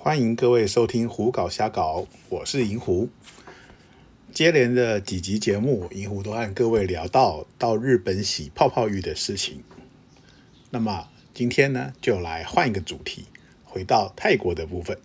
[0.00, 3.08] 欢迎各位收听《胡搞瞎搞》，我是银狐。
[4.32, 9.64] 接连的几集节目，银狐都和各位聊到到日本洗泡泡浴的事情。
[10.70, 13.24] 那么今天呢，就来换一个主题，
[13.64, 14.96] 回到泰国的部分。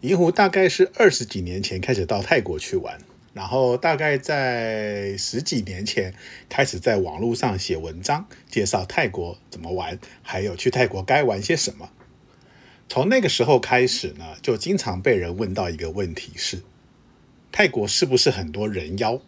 [0.00, 2.98] 银狐大概是二十几年前开始到泰国去玩，
[3.34, 6.14] 然后大概在十几年前
[6.48, 11.90] 开始在网络上写文章，介绍泰国怎么玩，还有去泰国该玩些什么。
[12.90, 16.60] 从那个时候开始呢，就经常被人问到一个问题是：
[17.52, 19.20] 泰国是不是很多人妖？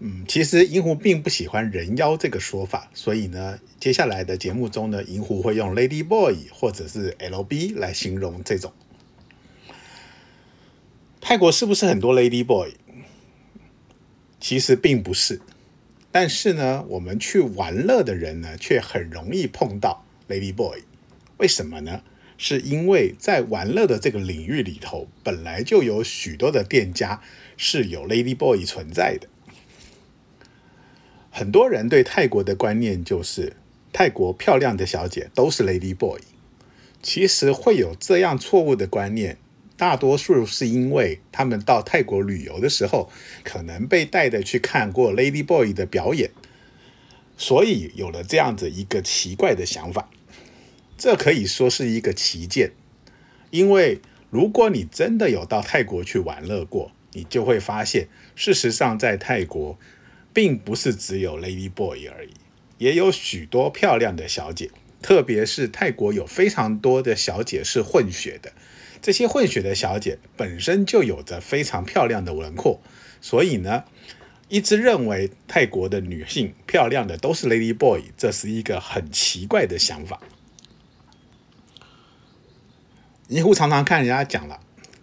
[0.00, 8.72] 嗯，其实银狐并不喜欢“人妖”这个说法，所以呢，接下来的节目中呢，银狐会用 “lady boy” 或者是 “lb” 来形容这种。
[11.20, 12.72] 泰国是不是很多 lady boy？
[14.40, 15.40] 其实并不是，
[16.10, 20.82] 但是呢，我们去玩乐的人呢，却很容易碰到 lady boy。
[21.40, 22.02] 为什么呢？
[22.36, 27.22] 是因为在玩乐的这个领域里头，本来就有许多的店家
[27.56, 29.26] 是有 lady boy 存在的。
[31.30, 33.54] 很多人对泰国的观念就是
[33.92, 36.20] 泰国漂亮的小姐都是 lady boy。
[37.02, 39.38] 其实会有这样错误的观念，
[39.78, 43.10] 大多数是因为他们到泰国旅游的时候，
[43.42, 46.30] 可能被带的去看过 lady boy 的表演，
[47.38, 50.10] 所以有了这样子一个奇怪的想法。
[51.00, 52.70] 这可以说是一个奇见，
[53.50, 53.98] 因为
[54.30, 58.06] 如果你真的有到泰国去玩乐过，你就会发现，
[58.36, 59.76] 事实上在泰国。
[60.32, 62.30] 并不是只有 Lady Boy 而已，
[62.78, 64.70] 也有许多漂亮的小姐。
[65.02, 68.52] 特别是泰国有非常多的小姐是混血的，
[69.02, 72.80] 这些混血的小姐本身就有着非常漂亮的轮廓，
[73.20, 73.82] 所以呢，
[74.48, 80.20] 一直认为泰国的女性漂亮的都是 Lady Boy，这是一个很奇怪的想法。
[83.32, 84.58] 尼湖常常看人家讲了，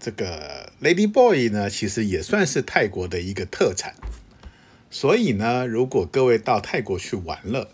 [0.00, 3.94] 这个 Lady Boy 呢，其实也算是泰国的一个特产。
[4.90, 7.70] 所以呢，如果各位到泰国去玩了，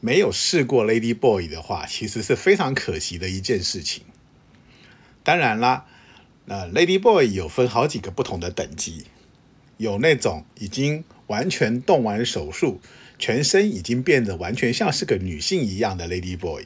[0.00, 4.02] 没有试过 Lady Boy 的话，其实是非常可惜的一件事情。
[5.22, 5.86] 当然啦，
[6.46, 9.04] 那 Lady Boy 有分好几个不同的等级，
[9.76, 12.80] 有那种已经完全动完手术，
[13.16, 16.64] 全身已经变得完全像是个女性一样的 Lady Boy，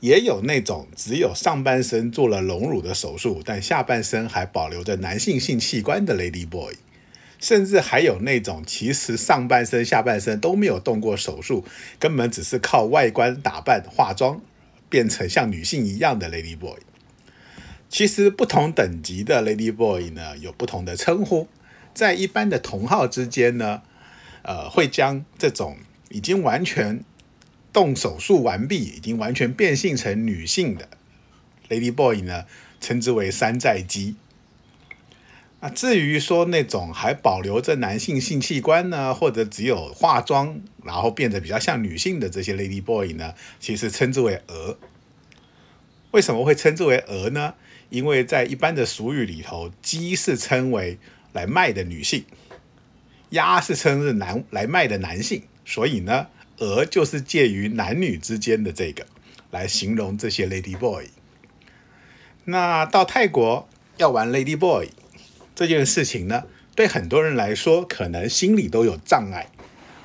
[0.00, 6.74] 也有那种只有上半身做了隆乳的手术，但下半身还保留着男性性器官的 Lady Boy。
[7.38, 11.64] 甚至还有那种其实上半身、下半身都没有动过手术，
[11.98, 14.42] 根本只是靠外观打扮、化妆
[14.90, 16.76] 变成像女性一样的 Lady Boy。
[17.88, 21.48] 其实不同等级的 Lady Boy 呢，有不同的称呼。
[21.94, 23.80] 在一般的同号之间呢，
[24.42, 25.78] 呃，会将这种
[26.10, 27.02] 已经完全
[27.72, 30.88] 动手术完毕、已经完全变性成女性的
[31.68, 32.44] Lady Boy 呢，
[32.80, 34.16] 称之为山寨机。
[35.60, 44.78] 啊至于说那种还保留着男性性器官呢，或者只有化妆然后变得比较像女性的这些 lady boy 呢，其实称之为鹅。
[46.12, 47.54] 为什么会称之为鹅呢？
[47.90, 50.98] 因为在一般的俗语里头，鸡是称为
[51.32, 52.24] 来卖的女性，
[53.30, 56.28] 鸭是称是男来卖的男性，所以呢，
[56.60, 59.06] 鹅就是介于男女之间的这个
[59.50, 61.08] 来形容这些 lady boy。
[62.44, 64.88] 那到泰国要玩 lady boy。
[65.54, 66.44] 这件事情呢，
[66.74, 69.50] 对很多人来说，可能心里都有障碍，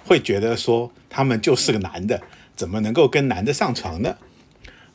[0.03, 2.21] 会觉得说他们就是个男的，
[2.57, 4.17] 怎么能够跟男的上床呢？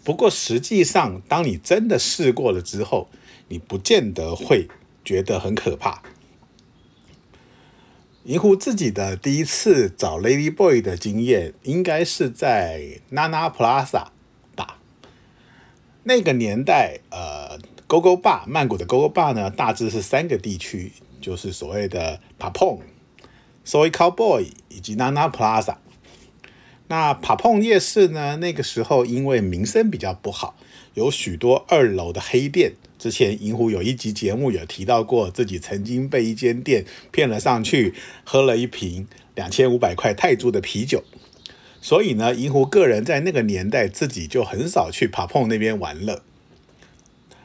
[0.04, 3.08] 不过实际上，当你真的试过了之后，
[3.48, 4.68] 你不见得会
[5.02, 6.02] 觉得很可怕。
[8.30, 14.06] 银狐自己的第一次找 Lady Boy 的经验，应该是在 Nana Plaza
[14.54, 14.76] 打。
[16.04, 17.58] 那个年代，呃。
[17.88, 22.82] Go Go Bar，曼谷的 Go Go Bar 呢，大致是三个地区，就是所谓的 Papong、
[23.66, 25.78] Soy Cowboy 以及 Nana Plaza。
[26.86, 30.54] 那 Papong 夜市呢，那个时候因为名声比较不好，
[30.94, 32.74] 有许多二楼的黑店。
[33.00, 37.94] 之前银狐有一集节目有提到过，自己曾经被一间店骗了上去，
[38.24, 41.02] 喝了一瓶两千五百块泰铢的啤酒。
[41.80, 46.22] 所以呢，银狐个人在那个年代自己就很少去 Papong 那边玩了。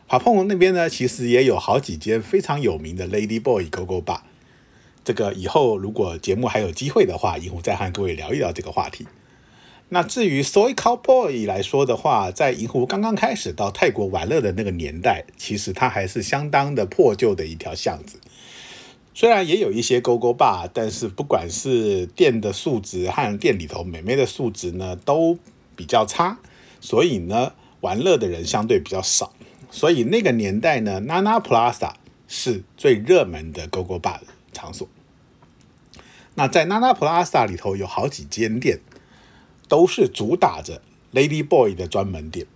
[0.09, 4.19] 帕碰那边呢，其实也有好几间非常有名的 Lady Boy Go Go Bar。
[5.05, 9.07] 这个以后如果节目还有机会的话，银狐再和各位聊一聊这个话题。
[9.89, 18.19] 那至于 Soy Cowboy 来说的话，在银狐刚刚开始到泰国玩乐的那个年代，其实它还是相当的破旧的一条巷子。
[19.13, 25.37] 虽然也有一些 Go Go Bar，但是不管是店的素质和店里头美眉的素质呢，都
[25.75, 26.39] 比较差。
[26.79, 27.53] 所以呢。
[27.81, 29.31] 玩乐的人相对比较少，
[29.69, 31.91] 所以那个年代呢，Nana Plaza
[32.27, 34.21] 是最热门的 Go Go Bar
[34.51, 34.87] 场所。
[36.33, 38.79] 那在 Nana Plaza 里头有好几间店，
[39.67, 40.81] 都是主打着
[41.13, 42.47] Lady Boy 的专门店。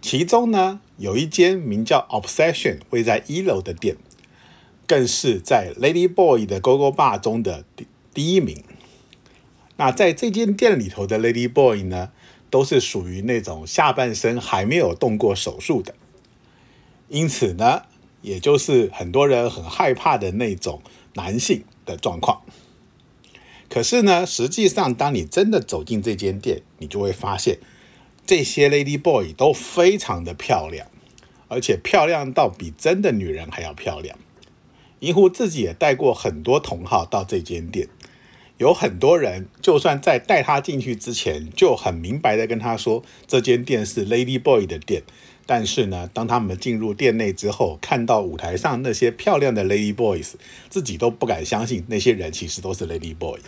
[0.00, 3.96] 其中呢，有一间名叫 Obsession，位在一楼的店，
[4.86, 8.62] 更是在 Lady Boy 的 Go Go Bar 中的第第一名。
[9.76, 12.10] 那在这间店里头的 Lady Boy 呢？
[12.50, 15.94] 都是属于那种下半身还没有动过手术的，
[17.10, 17.82] 因此呢，
[18.22, 20.80] 也就是很多人很害怕的那种
[21.12, 22.40] 男性的状况。
[23.68, 27.58] 可是呢，实际上当你真的走进这间店，你就会发现
[28.26, 30.86] 这些 Lady Boy 都非常的漂亮，
[31.48, 34.18] 而且漂亮到比真的女人还要漂亮。
[35.00, 37.88] 银狐自己也带过很多同好到这间店。
[38.56, 45.04] 有很多人，就算在带他进去之前，就很明白的跟他说，这间店是 Lady Boy 的店。
[45.46, 50.32] 但是呢，当他们进入店内之后，看到舞台上那些漂亮的 Lady Boys，
[50.68, 53.38] 自己都不敢相信那些人其实都是 Lady Boy。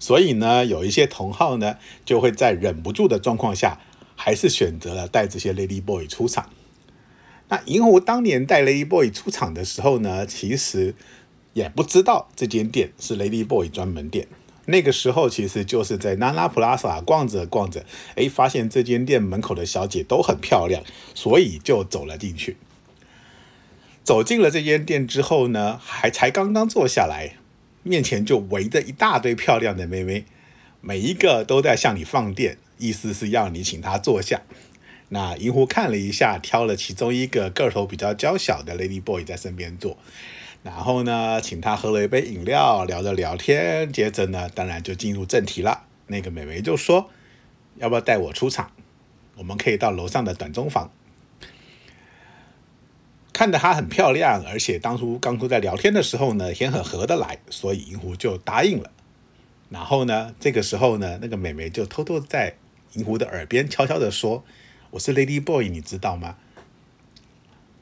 [0.00, 3.78] 所以呢，有一些同好呢，就会在忍不住的状况下，
[4.16, 6.50] 还是选择了带这些 Lady Boy 出场。
[7.48, 10.94] 那银狐当年带 Lady Boy 出场的时候呢，其实
[11.52, 14.26] 也不知道这间店是 Lady Boy 专门店。
[14.66, 20.82] 那个时候其实就是在 Nana Plaza 逛着逛着，哎，发现这间店门口的小姐都很漂亮，
[21.14, 22.56] 所以就走了进去。
[24.04, 27.36] 走进了这间店之后呢，还才刚刚坐下来，
[27.82, 30.24] 面前就围着一大堆漂亮的妹妹，
[30.80, 34.42] 每一个都在向你放电，意思是要你请她坐下。
[35.08, 39.96] 那银狐看了一下，挑了其中一个个头比较娇小的 Lady Boy 在身边坐。
[40.62, 45.86] 然后呢，请他喝了一杯饮料，聊着聊天，接着呢，当然就进入正题了。
[46.06, 47.08] 那个美眉就说
[47.80, 48.70] ：“要不要带我出场？
[49.36, 50.92] 我们可以到楼上的短中房。”
[53.32, 58.90] 看着她很漂亮，而且当初刚初在聊天的时候呢，也很合得来，所以银狐就答应了。
[59.68, 62.56] 然后呢，这个时候呢，那个美眉就偷偷在
[62.94, 64.44] 银狐的耳边悄悄的说
[64.90, 66.36] ：“我是 Lady Boy，你知道吗？”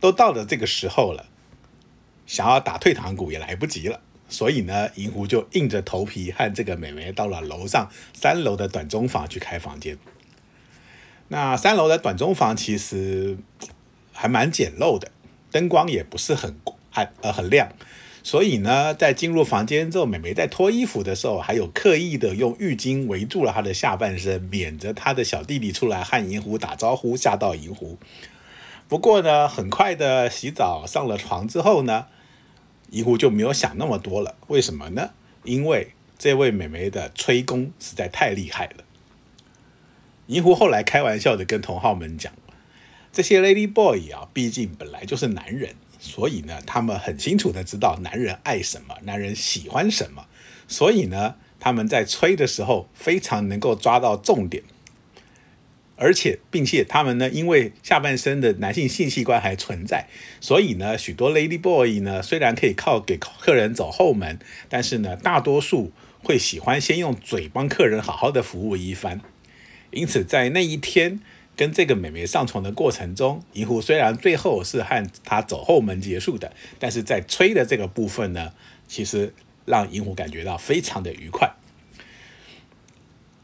[0.00, 1.26] 都到了这个时候了。
[2.26, 9.96] 想要打退堂鼓也来不及了，所以呢，银狐就硬着头皮和这个美眉到了楼上三楼的短中房去开房间。
[11.28, 13.38] 那三楼的短中房其实
[14.12, 15.10] 还蛮简陋的，
[15.50, 16.56] 灯光也不是很
[16.92, 17.70] 暗呃很亮，
[18.22, 27.98] 所以呢，在进入房间之后，美眉在脱衣服的时候，还有刻意的用浴巾围住了她的下半身，免着她的小弟弟出来和银狐打招呼，吓到银狐。
[28.88, 32.06] 不过呢，很快的洗澡上了床之后呢。
[32.90, 35.10] 银狐就没有想那么多了，为什么呢？
[35.44, 38.82] 因为这位美眉的吹功实在太厉害了。
[40.28, 42.32] 银狐后来开玩笑的跟同好们讲，
[43.12, 50.26] 这些 Lady Boy 啊，毕竟本来就是男人，所以呢，他们很清楚的知道男人爱什么，男人喜欢什么，
[50.66, 54.62] 所以呢，他们在吹的时候非常能够抓到重点。
[56.00, 60.06] 而且，并且他们呢，因为下半身的男性性器官还存在，
[60.40, 64.38] 所以呢，许多 lady boy 呢，虽然可以靠给客人走后门，
[64.68, 65.90] 但是呢，大多数
[66.22, 69.20] 会喜欢先用嘴帮客人好好的服务一番。
[69.90, 71.18] 因此，在那一天
[71.58, 78.52] 跟这个美眉上床的过程中，银狐虽然最后是和她走后门结束的，但是在吹的这个部分呢，
[78.86, 79.34] 其实
[79.64, 81.52] 让银狐感觉到非常的愉快。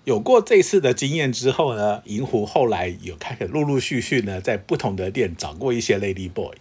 [0.05, 6.55] 有过这次的经验之后呢，银狐后来有开始陆陆续续呢，在不同的店找过一些 Lady Boy。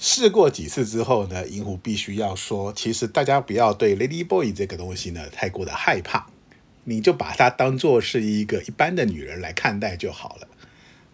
[0.00, 6.26] 试过几次之后呢，银狐必须要说，其实大家不要对 Lady Boy 这个东西呢太过的害怕，
[6.88, 10.48] 你就把它当做是一个一般的女人来看待就好了。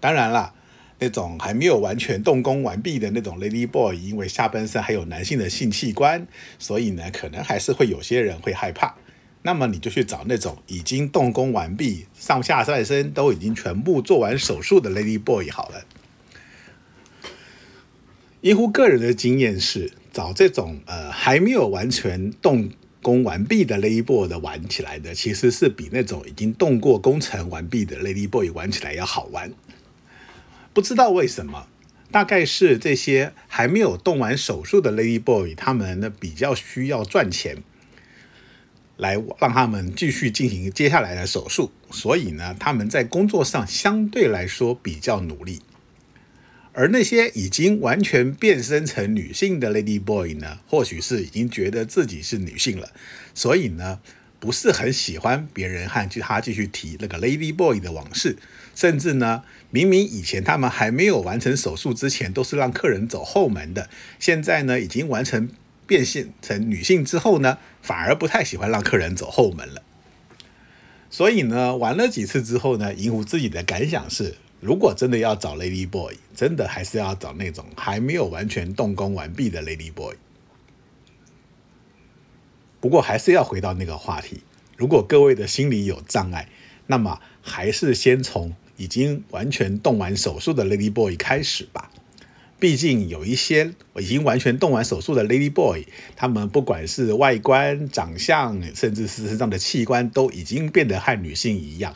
[0.01, 0.55] 当然了，
[0.99, 6.27] 那种还没有完全动工完毕的那种 Lady Boy，因为下半身还有男性的性器官，
[6.59, 8.95] 所以呢，可能还是会有些人会害怕。
[9.43, 15.85] 那么你就去找那种已经动工完毕、上下半身都已经全部做完手术的 Lady Boy 好了。
[18.41, 22.71] 依乎个人的经验是，找这种呃还没有完全动
[23.03, 29.53] 工完毕的 Lady Boy 的玩起来的，其实是比那种已经动过工程完毕的 Lady Boy 玩起来要好玩。
[30.73, 31.67] 不知道为什么，
[32.11, 37.63] 大概是这些还没有动完手术的 Lady Boy，他们呢比较需要赚钱。
[38.99, 45.61] 来让他们继续进行接下来的手术，所以呢，他们在工作上相对来说比较努力。
[46.75, 52.91] 而那些已经完全变身成女性的 Lady Boy 呢，或许是已经觉得自己是女性了，
[53.35, 54.01] 所以呢，
[54.41, 58.37] 不是很喜欢别人和他继续提那个 Lady Boy 的往事，
[58.75, 65.51] 甚至呢，明明以前他们还没有完成手术之前都是让客人走后门的，现在呢已经完成
[65.87, 69.83] 变现成女性之后呢，反而不太喜欢让客人走后门了。
[71.11, 80.15] 所以呢，玩了几次之后呢，银狐自己的感想是，如果真的要找 Lady Boy，真的还是要找那种还没有完全动工完毕的 Lady Boy。
[82.81, 84.43] 不过还是要回到那个话题，
[84.77, 86.49] 如果各位的心里有障碍，
[86.87, 91.91] 那么还是先从已经完全动完手术的 Lady Boy 开始吧。
[92.61, 101.93] 毕竟有一些已经完全动完手术的 Lady Boy，他们不管是外观、长相，甚至是身上的器官，都已经变得和女性一样。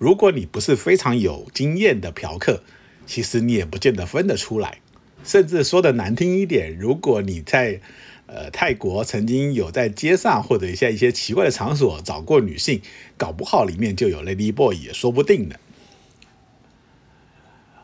[0.00, 2.62] 如果你不是非常有经验的嫖客，
[3.06, 4.78] 其实你也不见得分得出来。
[5.22, 7.82] 甚至说的难听一点，如果你在
[8.24, 12.80] 呃，泰国曾经有在街上或者一些一些奇怪的场所找过女性，
[13.18, 15.60] 搞不好里面就有 Lady Boy 也说不定的。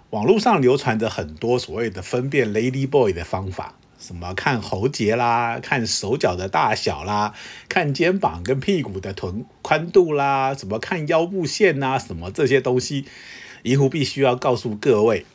[0.08, 7.34] 网络上流传着很多所谓的分辨 Lady Boy 的方法，什么看喉结啦，看手脚的大小啦，
[7.68, 13.04] 看肩膀跟屁股的臀宽度啦，什么看腰部线呐，什么这些东西，
[13.64, 15.26] 银狐必须要告诉各位，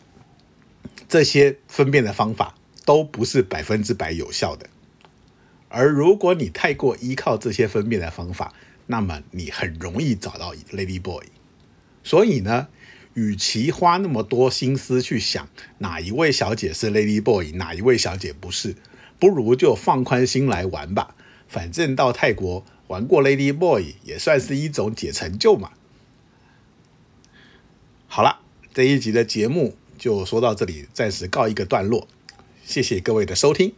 [1.09, 4.67] 这些分辨的方法都不是百分之百有效的。
[5.67, 8.53] 而如果你太过依靠这些分辨的方法，
[8.87, 11.25] 那么你很容易找到 Lady Boy。
[12.03, 12.69] 所以呢，
[13.13, 15.49] 与其花那么多心思去想
[15.79, 18.75] 哪一位小姐是 Lady Boy，哪一位小姐不是，
[19.19, 21.15] 不如就放宽心来玩吧。
[21.47, 25.71] 反正到泰国玩过 Lady Boy 也算是一种解成就嘛。
[28.07, 28.39] 好了，
[28.73, 32.07] 这一集的节目就说到这里，暂时告一个段落。
[32.63, 33.73] 谢谢各位的收听。